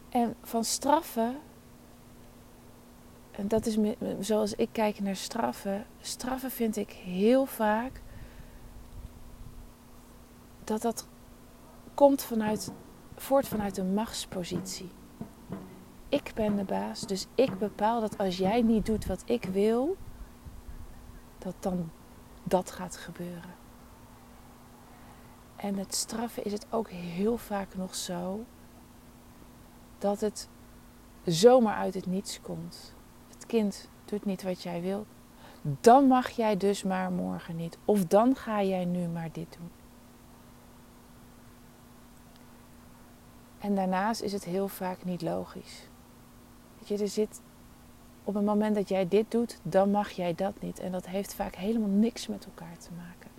En 0.08 0.34
van 0.42 0.64
straffen, 0.64 1.36
en 3.36 3.48
dat 3.48 3.66
is 3.66 3.78
zoals 4.20 4.54
ik 4.54 4.68
kijk 4.72 5.00
naar 5.00 5.16
straffen, 5.16 5.86
straffen 6.00 6.50
vind 6.50 6.76
ik 6.76 6.90
heel 6.90 7.46
vaak 7.46 8.00
dat 10.64 10.82
dat 10.82 11.06
komt 11.94 12.22
vanuit, 12.22 12.72
voort 13.16 13.48
vanuit 13.48 13.76
een 13.76 13.94
machtspositie. 13.94 14.90
Ik 16.08 16.32
ben 16.34 16.56
de 16.56 16.64
baas, 16.64 17.00
dus 17.00 17.26
ik 17.34 17.58
bepaal 17.58 18.00
dat 18.00 18.18
als 18.18 18.36
jij 18.36 18.62
niet 18.62 18.86
doet 18.86 19.06
wat 19.06 19.22
ik 19.26 19.44
wil, 19.44 19.96
dat 21.38 21.54
dan 21.60 21.90
dat 22.42 22.70
gaat 22.70 22.96
gebeuren. 22.96 23.54
En 25.56 25.76
het 25.76 25.94
straffen 25.94 26.44
is 26.44 26.52
het 26.52 26.66
ook 26.70 26.90
heel 26.90 27.36
vaak 27.36 27.74
nog 27.74 27.94
zo 27.94 28.44
dat 29.98 30.20
het 30.20 30.48
zomaar 31.24 31.76
uit 31.76 31.94
het 31.94 32.06
niets 32.06 32.40
komt. 32.40 32.95
Kind 33.46 33.88
doet 34.04 34.24
niet 34.24 34.42
wat 34.42 34.62
jij 34.62 34.80
wil. 34.80 35.06
Dan 35.80 36.06
mag 36.06 36.30
jij 36.30 36.56
dus 36.56 36.82
maar 36.82 37.10
morgen 37.10 37.56
niet. 37.56 37.78
Of 37.84 38.04
dan 38.04 38.36
ga 38.36 38.62
jij 38.62 38.84
nu 38.84 39.08
maar 39.08 39.28
dit 39.32 39.56
doen. 39.58 39.70
En 43.58 43.74
daarnaast 43.74 44.22
is 44.22 44.32
het 44.32 44.44
heel 44.44 44.68
vaak 44.68 45.04
niet 45.04 45.22
logisch. 45.22 45.88
Weet 46.78 46.88
je, 46.88 46.98
er 46.98 47.10
zit 47.10 47.40
op 48.24 48.34
het 48.34 48.44
moment 48.44 48.74
dat 48.74 48.88
jij 48.88 49.08
dit 49.08 49.30
doet, 49.30 49.58
dan 49.62 49.90
mag 49.90 50.10
jij 50.10 50.34
dat 50.34 50.60
niet. 50.60 50.78
En 50.78 50.92
dat 50.92 51.06
heeft 51.06 51.34
vaak 51.34 51.54
helemaal 51.54 51.88
niks 51.88 52.26
met 52.26 52.44
elkaar 52.44 52.78
te 52.78 52.90
maken. 52.96 53.30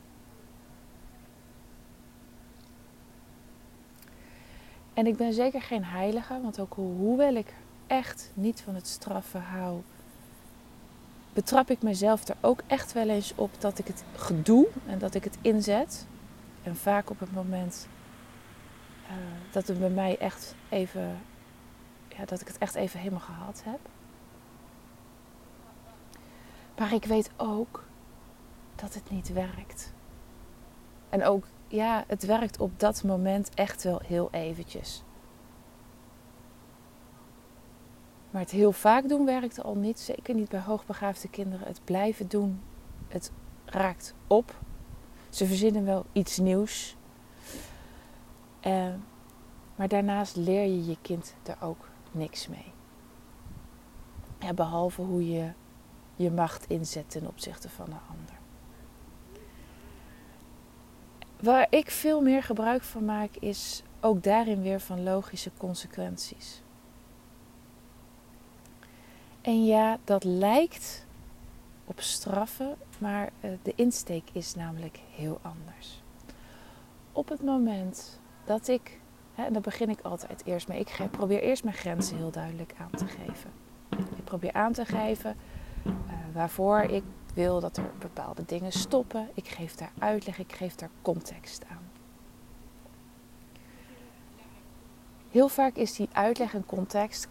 En 4.94 5.08
ik 5.08 5.18
ben 5.18 5.34
zeker 5.34 5.62
geen 5.62 5.86
heilige, 5.86 6.42
want 6.42 6.60
ook 6.60 6.74
hoewel 6.74 7.36
ik 7.36 7.54
echt 7.88 8.32
niet 8.34 8.62
van 8.62 8.76
het 8.76 8.88
straffen 8.88 9.42
hou, 9.42 9.82
betrap 11.38 11.70
ik 11.70 11.82
mezelf 11.82 12.28
er 12.28 12.36
ook 12.42 12.62
echt 12.68 12.94
wel 12.94 13.10
eens 13.10 13.34
op 13.36 13.62
dat 13.62 13.80
ik 13.80 13.88
het 13.88 14.04
gedoe 14.16 14.68
en 14.88 15.00
dat 15.00 15.16
ik 15.16 15.24
het 15.24 15.38
inzet. 15.42 16.08
En 16.64 16.76
vaak 16.76 17.10
op 17.10 17.20
het 17.20 17.34
moment 17.34 17.88
uh, 19.04 19.12
dat 19.52 19.68
het 19.68 19.80
bij 19.80 19.90
mij 19.90 20.18
echt 20.18 20.56
even, 20.70 21.18
ja, 22.08 22.26
dat 22.26 22.42
ik 22.42 22.48
het 22.48 22.58
echt 22.58 22.76
even 22.76 23.00
helemaal 23.00 23.20
gehad 23.20 23.62
heb. 23.66 23.80
Maar 26.78 26.94
ik 26.94 27.06
weet 27.06 27.30
ook 27.36 27.84
dat 28.76 28.94
het 28.94 29.10
niet 29.10 29.34
werkt. 29.34 29.94
En 31.10 31.24
ook, 31.24 31.46
ja, 31.68 32.04
het 32.08 32.26
werkt 32.26 32.60
op 32.60 32.80
dat 32.80 33.04
moment 33.04 33.50
echt 33.54 33.84
wel 33.84 34.02
heel 34.06 34.28
eventjes. 34.32 35.04
Maar 38.38 38.46
het 38.46 38.56
heel 38.56 38.72
vaak 38.72 39.10
doen 39.10 39.26
werkt 39.26 39.64
al 39.64 39.76
niet. 39.76 40.00
Zeker 40.00 40.36
niet 40.36 40.50
bij 40.50 40.60
hoogbegaafde 40.60 41.30
kinderen. 41.30 41.68
Het 41.68 41.82
blijven 41.84 42.28
doen, 42.28 42.62
het 43.08 43.32
raakt 43.66 44.14
op. 44.28 44.56
Ze 45.30 45.46
verzinnen 45.46 45.86
wel 45.86 46.06
iets 46.12 46.38
nieuws. 46.38 46.96
Uh, 48.68 48.94
maar 49.76 49.88
daarnaast 49.88 50.36
leer 50.36 50.64
je 50.64 50.86
je 50.86 50.98
kind 51.02 51.36
er 51.44 51.58
ook 51.62 51.90
niks 52.12 52.48
mee. 52.48 52.74
Ja, 54.40 54.54
behalve 54.54 55.02
hoe 55.02 55.30
je 55.30 55.52
je 56.16 56.32
macht 56.32 56.70
inzet 56.70 57.10
ten 57.10 57.28
opzichte 57.28 57.70
van 57.70 57.86
een 57.86 58.00
ander. 58.10 58.36
Waar 61.40 61.68
ik 61.70 61.92
veel 61.92 62.22
meer 62.22 62.44
gebruik 62.44 62.82
van 62.82 63.06
maak, 63.06 63.36
is 63.36 63.84
ook 64.00 64.24
daarin 64.24 64.62
weer 64.62 64.80
van 64.80 65.04
logische 65.04 65.52
consequenties. 65.58 66.62
En 69.48 69.66
ja, 69.66 69.98
dat 70.04 70.24
lijkt 70.24 71.06
op 71.86 72.00
straffen, 72.00 72.76
maar 72.98 73.30
eh, 73.40 73.52
de 73.62 73.74
insteek 73.76 74.24
is 74.32 74.56
namelijk 74.56 75.00
heel 75.16 75.40
anders. 75.42 76.02
Op 77.12 77.30
het 77.30 77.44
moment 77.44 78.20
dat 78.46 78.68
ik, 78.68 79.00
en 79.36 79.54
daar 79.54 79.62
begin 79.62 79.90
ik 79.90 80.02
altijd 80.02 80.46
eerst 80.46 80.68
mee, 80.68 80.80
ik 80.80 81.12
probeer 81.12 81.42
eerst 81.42 81.64
mijn 81.64 81.76
grenzen 81.76 82.18
heel 82.18 82.32
duidelijk 82.32 82.74
aan 82.78 82.98
te 82.98 83.08
geven. 83.08 83.52
Ik 83.90 84.24
probeer 84.24 84.54
aan 84.54 84.74
te 84.74 84.86
geven 84.86 85.36
uh, 85.86 85.94
waarvoor 86.34 86.82
ik 86.82 87.04
wil 87.34 87.60
dat 87.60 87.78
er 87.78 87.92
bepaalde 88.00 88.46
dingen 88.46 88.72
stoppen. 88.72 89.30
Ik 89.34 89.48
geef 89.48 89.76
daar 89.76 89.92
uitleg, 90.00 90.40
ik 90.40 90.54
geef 90.54 90.76
daar 90.76 90.92
context 91.02 91.66
aan. 91.70 91.90
Heel 95.32 95.48
vaak 95.48 95.76
is 95.76 95.94
die 95.94 96.10
uitleg 96.12 96.54
en 96.54 96.66
context 96.66 97.28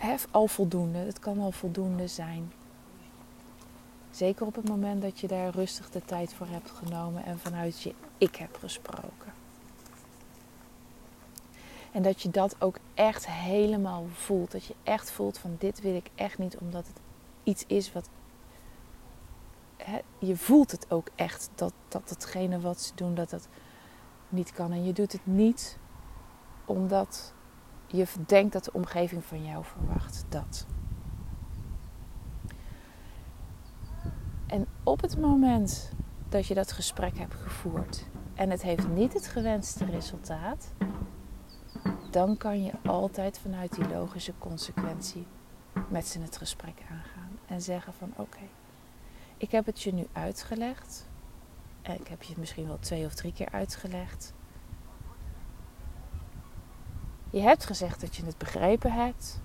hef 0.00 0.26
al 0.30 0.46
voldoende. 0.46 0.98
Het 0.98 1.18
kan 1.18 1.40
al 1.40 1.52
voldoende 1.52 2.06
zijn. 2.06 2.52
Zeker 4.10 4.46
op 4.46 4.54
het 4.54 4.68
moment 4.68 5.02
dat 5.02 5.20
je 5.20 5.26
daar 5.26 5.50
rustig 5.50 5.90
de 5.90 6.04
tijd 6.04 6.34
voor 6.34 6.46
hebt 6.46 6.70
genomen 6.70 7.24
en 7.24 7.38
vanuit 7.38 7.82
je 7.82 7.94
ik 8.18 8.36
heb 8.36 8.56
gesproken. 8.56 9.34
En 11.92 12.02
dat 12.02 12.22
je 12.22 12.30
dat 12.30 12.56
ook 12.58 12.78
echt 12.94 13.26
helemaal 13.26 14.06
voelt. 14.12 14.52
Dat 14.52 14.64
je 14.64 14.74
echt 14.82 15.10
voelt 15.10 15.38
van 15.38 15.56
dit 15.58 15.80
wil 15.80 15.94
ik 15.94 16.10
echt 16.14 16.38
niet 16.38 16.56
omdat 16.56 16.86
het 16.86 17.00
iets 17.42 17.64
is 17.66 17.92
wat. 17.92 18.08
je 20.18 20.36
voelt 20.36 20.70
het 20.70 20.90
ook 20.90 21.08
echt 21.14 21.50
dat, 21.54 21.72
dat 21.88 22.10
hetgene 22.10 22.60
wat 22.60 22.80
ze 22.80 22.92
doen, 22.94 23.14
dat 23.14 23.30
dat 23.30 23.48
niet 24.28 24.52
kan. 24.52 24.72
En 24.72 24.84
je 24.84 24.92
doet 24.92 25.12
het 25.12 25.26
niet 25.26 25.78
omdat 26.64 27.34
je 27.86 28.06
denkt 28.26 28.52
dat 28.52 28.64
de 28.64 28.72
omgeving 28.72 29.24
van 29.24 29.44
jou 29.44 29.64
verwacht 29.64 30.24
dat. 30.28 30.66
En 34.46 34.66
op 34.82 35.00
het 35.00 35.20
moment 35.20 35.92
dat 36.28 36.46
je 36.46 36.54
dat 36.54 36.72
gesprek 36.72 37.18
hebt 37.18 37.34
gevoerd 37.34 38.06
en 38.34 38.50
het 38.50 38.62
heeft 38.62 38.88
niet 38.88 39.12
het 39.12 39.26
gewenste 39.26 39.84
resultaat, 39.84 40.72
dan 42.10 42.36
kan 42.36 42.62
je 42.62 42.72
altijd 42.86 43.38
vanuit 43.38 43.74
die 43.74 43.88
logische 43.88 44.32
consequentie 44.38 45.26
met 45.88 46.06
ze 46.06 46.20
het 46.20 46.36
gesprek 46.36 46.82
aangaan 46.90 47.38
en 47.46 47.60
zeggen 47.60 47.92
van 47.92 48.12
oké, 48.16 48.48
ik 49.36 49.50
heb 49.50 49.66
het 49.66 49.82
je 49.82 49.92
nu 49.92 50.06
uitgelegd. 50.12 51.06
En 51.82 52.00
ik 52.00 52.08
heb 52.08 52.22
je 52.22 52.34
misschien 52.38 52.66
wel 52.66 52.78
twee 52.78 53.04
of 53.04 53.14
drie 53.14 53.32
keer 53.32 53.48
uitgelegd. 53.50 54.32
Je 57.36 57.42
hebt 57.42 57.66
gezegd 57.66 58.00
dat 58.00 58.16
je 58.16 58.24
het 58.24 58.38
begrepen 58.38 58.92
hebt. 58.92 59.40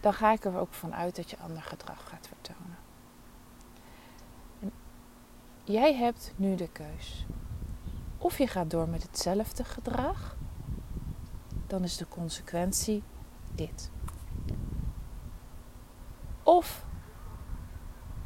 Dan 0.00 0.12
ga 0.12 0.32
ik 0.32 0.44
er 0.44 0.58
ook 0.58 0.74
van 0.74 0.94
uit 0.94 1.16
dat 1.16 1.30
je 1.30 1.38
ander 1.38 1.62
gedrag 1.62 2.08
gaat 2.08 2.28
vertonen. 2.28 2.76
En 4.60 4.72
jij 5.64 5.94
hebt 5.94 6.32
nu 6.36 6.54
de 6.54 6.68
keus. 6.68 7.26
Of 8.18 8.38
je 8.38 8.46
gaat 8.46 8.70
door 8.70 8.88
met 8.88 9.02
hetzelfde 9.02 9.64
gedrag 9.64 10.36
dan 11.66 11.82
is 11.82 11.96
de 11.96 12.08
consequentie 12.08 13.02
dit. 13.54 13.90
Of 16.42 16.84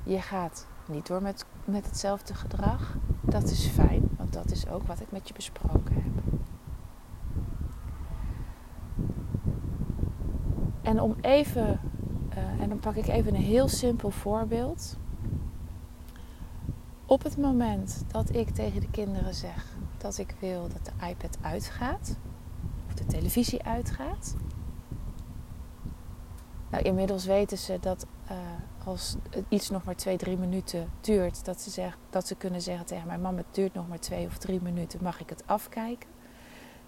je 0.03 0.21
gaat 0.21 0.67
niet 0.87 1.07
door 1.07 1.23
met, 1.23 1.45
met 1.65 1.87
hetzelfde 1.87 2.35
gedrag. 2.35 2.97
Dat 3.21 3.43
is 3.43 3.67
fijn, 3.67 4.09
want 4.17 4.33
dat 4.33 4.51
is 4.51 4.69
ook 4.69 4.87
wat 4.87 5.01
ik 5.01 5.11
met 5.11 5.29
je 5.29 5.35
besproken 5.35 5.95
heb. 5.95 6.10
En 10.91 11.01
om 11.01 11.17
even, 11.21 11.81
uh, 12.35 12.63
en 12.63 12.69
dan 12.69 12.79
pak 12.79 12.95
ik 12.95 13.07
even 13.07 13.35
een 13.35 13.41
heel 13.41 13.69
simpel 13.69 14.11
voorbeeld. 14.11 14.97
Op 17.07 17.23
het 17.23 17.37
moment 17.37 18.05
dat 18.07 18.35
ik 18.35 18.51
tegen 18.51 18.81
de 18.81 18.91
kinderen 18.91 19.35
zeg 19.35 19.77
dat 19.99 20.19
ik 20.19 20.35
wil 20.39 20.69
dat 20.69 20.85
de 20.85 21.07
iPad 21.07 21.39
uitgaat, 21.41 22.17
of 22.87 22.95
de 22.95 23.07
televisie 23.07 23.63
uitgaat. 23.63 24.37
Nou, 26.71 26.85
inmiddels 26.85 27.25
weten 27.25 27.59
ze 27.59 27.79
dat 27.81 28.07
uh, 28.31 28.37
als 28.85 29.17
iets 29.49 29.71
nog 29.71 29.85
maar 29.85 29.97
twee, 29.97 30.17
drie 30.17 30.39
minuten 30.39 30.91
duurt, 31.01 31.45
dat 31.45 31.61
ze, 31.61 31.71
zeg, 31.71 31.99
dat 32.11 32.27
ze 32.27 32.35
kunnen 32.35 32.63
zeggen 32.63 32.87
tegen 32.87 33.07
mijn 33.07 33.21
mama: 33.21 33.37
het 33.37 33.55
duurt 33.55 33.75
nog 33.75 33.89
maar 33.89 34.01
twee 34.01 34.27
of 34.27 34.39
drie 34.39 34.63
minuten, 34.63 35.03
mag 35.03 35.21
ik 35.21 35.29
het 35.29 35.47
afkijken? 35.47 36.09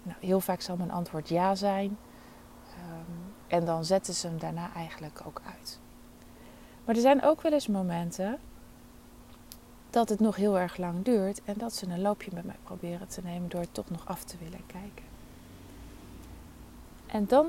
Nou, 0.03 0.17
heel 0.19 0.39
vaak 0.39 0.61
zal 0.61 0.77
mijn 0.77 0.91
antwoord 0.91 1.29
ja 1.29 1.55
zijn. 1.55 1.97
Um, 2.77 3.32
en 3.53 3.65
dan 3.65 3.85
zetten 3.85 4.13
ze 4.13 4.27
hem 4.27 4.39
daarna 4.39 4.73
eigenlijk 4.75 5.21
ook 5.25 5.41
uit. 5.45 5.79
Maar 6.85 6.95
er 6.95 7.01
zijn 7.01 7.23
ook 7.23 7.41
wel 7.41 7.51
eens 7.51 7.67
momenten 7.67 8.39
dat 9.89 10.09
het 10.09 10.19
nog 10.19 10.35
heel 10.35 10.59
erg 10.59 10.77
lang 10.77 11.03
duurt 11.03 11.41
en 11.43 11.53
dat 11.57 11.73
ze 11.73 11.87
een 11.87 12.01
loopje 12.01 12.31
met 12.33 12.45
mij 12.45 12.55
proberen 12.63 13.07
te 13.07 13.21
nemen 13.23 13.49
door 13.49 13.61
het 13.61 13.73
toch 13.73 13.89
nog 13.89 14.07
af 14.07 14.23
te 14.23 14.37
willen 14.43 14.65
kijken. 14.65 15.05
En 17.05 17.25
dan 17.25 17.47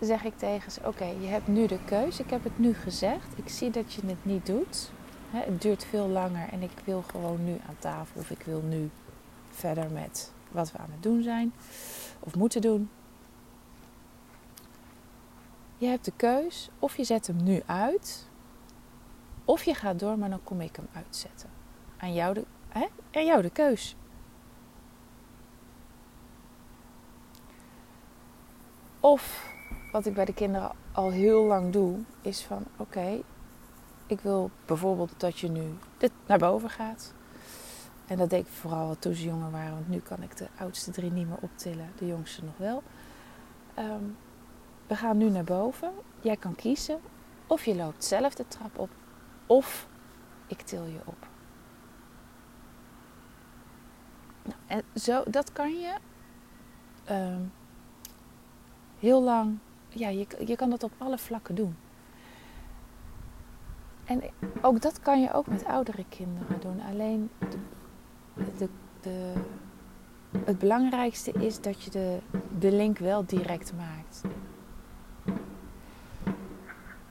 zeg 0.00 0.24
ik 0.24 0.38
tegen 0.38 0.72
ze: 0.72 0.80
Oké, 0.84 1.04
je 1.04 1.26
hebt 1.26 1.46
nu 1.48 1.66
de 1.66 1.84
keus. 1.84 2.20
Ik 2.20 2.30
heb 2.30 2.44
het 2.44 2.58
nu 2.58 2.74
gezegd. 2.74 3.38
Ik 3.38 3.48
zie 3.48 3.70
dat 3.70 3.92
je 3.92 4.06
het 4.06 4.24
niet 4.24 4.46
doet. 4.46 4.90
het 5.30 5.62
duurt 5.62 5.84
veel 5.84 6.08
langer 6.08 6.48
en 6.48 6.62
ik 6.62 6.82
wil 6.84 7.02
gewoon 7.02 7.44
nu 7.44 7.60
aan 7.68 7.76
tafel 7.78 8.20
of 8.20 8.30
ik 8.30 8.42
wil 8.42 8.62
nu 8.62 8.90
verder 9.50 9.90
met 9.90 10.32
wat 10.50 10.72
we 10.72 10.78
aan 10.78 10.90
het 10.90 11.02
doen 11.02 11.22
zijn 11.22 11.52
of 12.20 12.34
moeten 12.34 12.60
doen. 12.60 12.90
Je 15.78 15.86
hebt 15.86 16.04
de 16.04 16.12
keus 16.16 16.70
of 16.78 16.96
je 16.96 17.04
zet 17.04 17.26
hem 17.26 17.42
nu 17.42 17.62
uit 17.66 18.28
of 19.44 19.64
je 19.64 19.74
gaat 19.74 19.98
door, 19.98 20.18
maar 20.18 20.30
dan 20.30 20.42
kom 20.42 20.60
ik 20.60 20.76
hem 20.76 20.88
uitzetten. 20.92 21.50
Aan 21.96 22.14
jou 22.14 22.34
de, 22.34 22.44
hè? 22.68 22.86
Aan 23.12 23.24
jou 23.24 23.42
de 23.42 23.50
keus. 23.50 23.96
Of 29.00 29.52
wat 29.92 30.06
ik 30.06 30.14
bij 30.14 30.24
de 30.24 30.34
kinderen 30.34 30.70
al 30.92 31.10
heel 31.10 31.44
lang 31.44 31.72
doe, 31.72 31.98
is 32.20 32.42
van 32.44 32.64
oké, 32.76 33.22
ik 34.06 34.20
wil 34.20 34.50
bijvoorbeeld 34.66 35.12
dat 35.16 35.38
je 35.38 35.48
nu 35.48 35.78
dit 35.96 36.12
naar 36.26 36.38
boven 36.38 36.70
gaat. 36.70 37.14
En 38.06 38.16
dat 38.16 38.30
deed 38.30 38.46
ik 38.46 38.52
vooral 38.52 38.96
toen 38.98 39.14
ze 39.14 39.24
jonger 39.24 39.50
waren, 39.50 39.74
want 39.74 39.88
nu 39.88 39.98
kan 39.98 40.22
ik 40.22 40.36
de 40.36 40.48
oudste 40.58 40.90
drie 40.90 41.10
niet 41.10 41.28
meer 41.28 41.38
optillen, 41.40 41.92
de 41.98 42.06
jongste 42.06 42.44
nog 42.44 42.56
wel. 42.56 42.82
Ehm, 43.74 44.04
we 44.88 44.96
gaan 44.96 45.16
nu 45.16 45.30
naar 45.30 45.44
boven. 45.44 45.92
Jij 46.20 46.36
kan 46.36 46.54
kiezen 46.54 47.00
of 47.46 47.64
je 47.64 47.74
loopt 47.74 48.04
zelf 48.04 48.34
de 48.34 48.48
trap 48.48 48.78
op 48.78 48.90
of 49.46 49.88
ik 50.46 50.60
til 50.60 50.84
je 50.84 51.00
op. 51.04 51.26
Nou, 54.42 54.58
en 54.66 55.00
zo, 55.00 55.22
dat 55.26 55.52
kan 55.52 55.78
je 55.78 55.94
ehm, 57.04 57.42
heel 58.98 59.22
lang, 59.22 59.58
ja, 59.88 60.08
je, 60.08 60.26
je 60.46 60.56
kan 60.56 60.70
dat 60.70 60.82
op 60.82 60.92
alle 60.98 61.18
vlakken 61.18 61.54
doen. 61.54 61.76
En 64.04 64.22
ook 64.60 64.80
dat 64.80 65.00
kan 65.00 65.20
je 65.20 65.32
ook 65.32 65.46
met 65.46 65.64
oudere 65.64 66.04
kinderen 66.08 66.60
doen. 66.60 66.80
Alleen 66.80 67.30
de, 67.38 67.58
de, 68.58 68.68
de, 69.00 69.32
het 70.44 70.58
belangrijkste 70.58 71.32
is 71.32 71.60
dat 71.60 71.82
je 71.82 71.90
de, 71.90 72.18
de 72.58 72.72
link 72.72 72.98
wel 72.98 73.26
direct 73.26 73.72
maakt. 73.76 74.22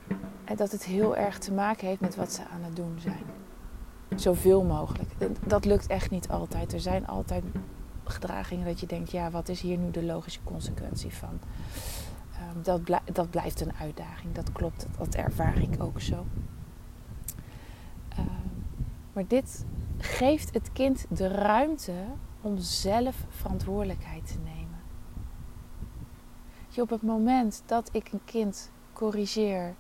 En 0.08 0.28
dat 0.55 0.71
het 0.71 0.83
heel 0.83 1.15
erg 1.15 1.38
te 1.38 1.53
maken 1.53 1.88
heeft 1.88 2.01
met 2.01 2.15
wat 2.15 2.31
ze 2.31 2.41
aan 2.53 2.63
het 2.63 2.75
doen 2.75 2.97
zijn. 2.99 3.23
Zoveel 4.15 4.63
mogelijk. 4.63 5.12
Dat 5.45 5.65
lukt 5.65 5.88
echt 5.88 6.10
niet 6.10 6.29
altijd. 6.29 6.73
Er 6.73 6.79
zijn 6.79 7.07
altijd 7.07 7.43
gedragingen 8.03 8.65
dat 8.65 8.79
je 8.79 8.86
denkt, 8.86 9.12
ja, 9.12 9.31
wat 9.31 9.49
is 9.49 9.62
hier 9.62 9.77
nu 9.77 9.91
de 9.91 10.03
logische 10.03 10.43
consequentie 10.43 11.13
van? 11.13 11.39
Um, 12.55 12.63
dat, 12.63 12.81
dat, 13.13 13.29
blijft 13.29 13.62
een 13.62 13.73
uitdaging. 13.73 14.33
Dat 14.33 14.51
klopt, 14.51 14.86
dat, 14.97 15.15
ervaar 15.15 15.57
ik 15.57 15.83
ook 15.83 16.01
zo. 16.01 16.25
Um, 18.19 18.65
maar 19.13 19.27
dit 19.27 19.65
geeft 19.97 20.53
het 20.53 20.71
kind 20.73 21.05
de 21.10 21.27
ruimte 21.27 21.93
om 22.41 22.57
zelf 22.57 23.15
verantwoordelijkheid 23.29 24.27
te 24.27 24.38
nemen. 24.43 24.79
Je, 26.69 26.81
op 26.81 26.89
het 26.89 27.01
moment 27.01 27.63
dat 27.65 27.89
ik 27.91 28.12
een 28.12 28.23
kind 28.25 28.71
corrigeer 28.93 29.75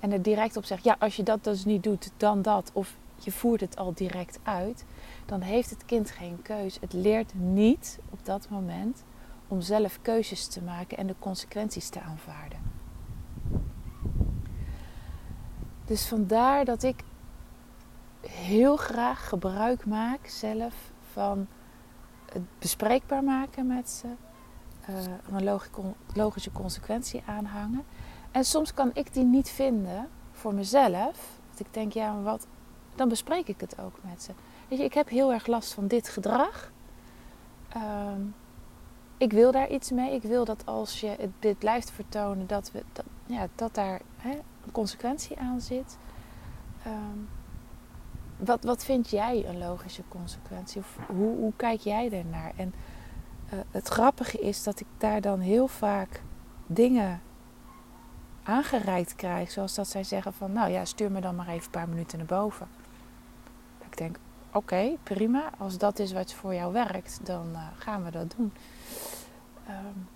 en 0.00 0.12
er 0.12 0.22
direct 0.22 0.56
op 0.56 0.64
zegt: 0.64 0.84
ja, 0.84 0.96
als 0.98 1.16
je 1.16 1.22
dat 1.22 1.44
dus 1.44 1.64
niet 1.64 1.82
doet, 1.82 2.10
dan 2.16 2.42
dat. 2.42 2.70
Of 2.72 2.96
je 3.18 3.32
voert 3.32 3.60
het 3.60 3.76
al 3.76 3.94
direct 3.94 4.38
uit, 4.42 4.84
dan 5.26 5.40
heeft 5.40 5.70
het 5.70 5.84
kind 5.84 6.10
geen 6.10 6.42
keus. 6.42 6.78
Het 6.80 6.92
leert 6.92 7.34
niet 7.34 7.98
op 8.10 8.18
dat 8.24 8.48
moment 8.48 9.04
om 9.48 9.60
zelf 9.60 9.98
keuzes 10.02 10.46
te 10.46 10.62
maken 10.62 10.98
en 10.98 11.06
de 11.06 11.14
consequenties 11.18 11.88
te 11.88 12.00
aanvaarden. 12.00 12.58
Dus 15.84 16.06
vandaar 16.06 16.64
dat 16.64 16.82
ik 16.82 17.04
heel 18.20 18.76
graag 18.76 19.28
gebruik 19.28 19.86
maak 19.86 20.26
zelf 20.26 20.74
van 21.12 21.46
het 22.32 22.42
bespreekbaar 22.58 23.24
maken 23.24 23.66
met 23.66 23.90
ze, 23.90 24.06
uh, 24.90 24.96
een 25.30 25.60
logische 26.14 26.52
consequentie 26.52 27.22
aanhangen. 27.26 27.84
En 28.36 28.44
soms 28.44 28.74
kan 28.74 28.90
ik 28.94 29.12
die 29.12 29.24
niet 29.24 29.48
vinden 29.48 30.08
voor 30.32 30.54
mezelf. 30.54 31.38
Dat 31.50 31.60
ik 31.60 31.74
denk, 31.74 31.92
ja, 31.92 32.12
maar 32.12 32.22
wat, 32.22 32.46
dan 32.94 33.08
bespreek 33.08 33.48
ik 33.48 33.60
het 33.60 33.80
ook 33.80 33.98
met 34.00 34.22
ze. 34.22 34.32
Weet 34.68 34.78
je, 34.78 34.84
ik 34.84 34.94
heb 34.94 35.08
heel 35.08 35.32
erg 35.32 35.46
last 35.46 35.72
van 35.72 35.86
dit 35.86 36.08
gedrag. 36.08 36.72
Ehm, 37.68 38.20
ik 39.16 39.32
wil 39.32 39.52
daar 39.52 39.70
iets 39.70 39.90
mee. 39.90 40.14
Ik 40.14 40.22
wil 40.22 40.44
dat 40.44 40.66
als 40.66 41.00
je 41.00 41.30
dit 41.38 41.58
blijft 41.58 41.90
vertonen, 41.90 42.46
dat, 42.46 42.70
we, 42.72 42.82
dat, 42.92 43.04
ja, 43.26 43.48
dat 43.54 43.74
daar 43.74 44.00
hè, 44.16 44.30
een 44.64 44.72
consequentie 44.72 45.38
aan 45.38 45.60
zit. 45.60 45.98
Ehm, 46.82 47.18
wat, 48.36 48.64
wat 48.64 48.84
vind 48.84 49.10
jij 49.10 49.44
een 49.46 49.58
logische 49.58 50.02
consequentie? 50.08 50.80
Of 50.80 50.98
hoe, 51.06 51.36
hoe 51.36 51.52
kijk 51.56 51.80
jij 51.80 52.12
ernaar? 52.12 52.52
En 52.56 52.74
uh, 53.52 53.60
het 53.70 53.88
grappige 53.88 54.38
is 54.38 54.62
dat 54.62 54.80
ik 54.80 54.86
daar 54.98 55.20
dan 55.20 55.40
heel 55.40 55.68
vaak 55.68 56.22
dingen 56.66 57.20
aangereikt 58.46 59.14
krijg. 59.14 59.50
Zoals 59.50 59.74
dat 59.74 59.88
zij 59.88 60.04
zeggen 60.04 60.32
van, 60.32 60.52
nou 60.52 60.70
ja, 60.70 60.84
stuur 60.84 61.10
me 61.10 61.20
dan 61.20 61.34
maar 61.34 61.48
even 61.48 61.64
een 61.64 61.70
paar 61.70 61.88
minuten 61.88 62.18
naar 62.18 62.26
boven. 62.26 62.68
Ik 63.90 63.96
denk, 63.96 64.16
oké, 64.52 64.96
prima. 65.02 65.50
Als 65.58 65.78
dat 65.78 65.98
is 65.98 66.12
wat 66.12 66.32
voor 66.32 66.54
jou 66.54 66.72
werkt, 66.72 67.20
dan 67.22 67.46
uh, 67.52 67.66
gaan 67.78 68.04
we 68.04 68.10
dat 68.10 68.34
doen. 68.36 68.52
Um, 69.68 70.08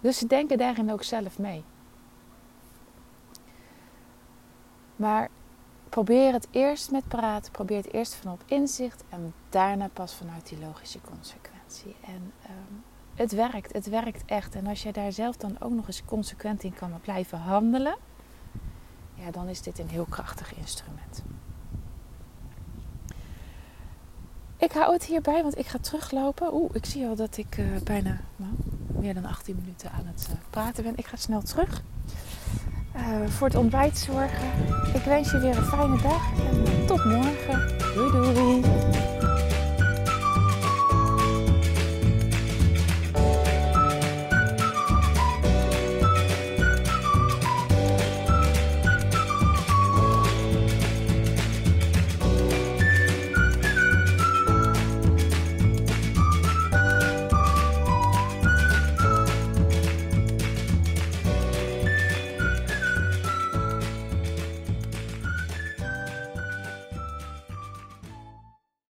dus 0.00 0.18
ze 0.18 0.26
denken 0.26 0.58
daarin 0.58 0.92
ook 0.92 1.02
zelf 1.02 1.38
mee. 1.38 1.64
Maar 4.96 5.28
probeer 5.88 6.32
het 6.32 6.48
eerst 6.50 6.90
met 6.90 7.08
praten. 7.08 7.52
Probeer 7.52 7.76
het 7.76 7.92
eerst 7.92 8.14
vanop 8.14 8.42
inzicht. 8.46 9.04
En 9.08 9.34
daarna 9.48 9.88
pas 9.92 10.14
vanuit 10.14 10.48
die 10.48 10.58
logische 10.58 11.00
consequentie. 11.00 11.96
En 12.06 12.32
um, 12.50 12.84
het 13.14 13.32
werkt, 13.32 13.72
het 13.72 13.88
werkt 13.88 14.22
echt. 14.26 14.54
En 14.54 14.66
als 14.66 14.82
je 14.82 14.92
daar 14.92 15.12
zelf 15.12 15.36
dan 15.36 15.56
ook 15.60 15.72
nog 15.72 15.86
eens 15.86 16.04
consequent 16.04 16.62
in 16.62 16.74
kan 16.74 17.00
blijven 17.02 17.38
handelen, 17.38 17.96
ja, 19.14 19.30
dan 19.30 19.48
is 19.48 19.62
dit 19.62 19.78
een 19.78 19.88
heel 19.88 20.06
krachtig 20.08 20.54
instrument. 20.54 21.22
Ik 24.56 24.72
hou 24.72 24.92
het 24.92 25.04
hierbij, 25.04 25.42
want 25.42 25.58
ik 25.58 25.66
ga 25.66 25.78
teruglopen. 25.78 26.54
Oeh, 26.54 26.70
ik 26.72 26.86
zie 26.86 27.06
al 27.06 27.16
dat 27.16 27.36
ik 27.36 27.56
uh, 27.56 27.66
bijna 27.84 28.20
nou, 28.36 28.52
meer 28.86 29.14
dan 29.14 29.24
18 29.24 29.56
minuten 29.60 29.90
aan 29.90 30.06
het 30.06 30.28
uh, 30.30 30.36
praten 30.50 30.82
ben. 30.82 30.96
Ik 30.96 31.06
ga 31.06 31.16
snel 31.16 31.42
terug. 31.42 31.82
Uh, 32.96 33.26
voor 33.26 33.46
het 33.46 33.56
ontbijt 33.56 33.98
zorgen. 33.98 34.48
Ik 34.94 35.02
wens 35.02 35.30
je 35.30 35.38
weer 35.38 35.56
een 35.56 35.64
fijne 35.64 36.02
dag 36.02 36.38
en 36.38 36.86
tot 36.86 37.04
morgen. 37.04 37.78
Doei 37.94 38.10
doei. 38.10 39.03